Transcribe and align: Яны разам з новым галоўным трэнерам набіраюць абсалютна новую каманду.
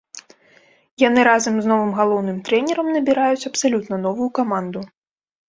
Яны 1.03 1.21
разам 1.27 1.59
з 1.63 1.71
новым 1.71 1.91
галоўным 1.99 2.39
трэнерам 2.49 2.87
набіраюць 2.97 3.47
абсалютна 3.53 4.01
новую 4.09 4.29
каманду. 4.43 4.79